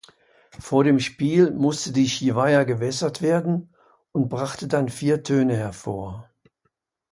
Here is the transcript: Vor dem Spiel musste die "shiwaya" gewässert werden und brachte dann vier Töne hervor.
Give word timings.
Vor 0.59 0.83
dem 0.83 0.99
Spiel 0.99 1.51
musste 1.51 1.91
die 1.93 2.09
"shiwaya" 2.09 2.63
gewässert 2.63 3.21
werden 3.21 3.71
und 4.11 4.29
brachte 4.29 4.67
dann 4.67 4.89
vier 4.89 5.21
Töne 5.21 5.55
hervor. 5.55 6.27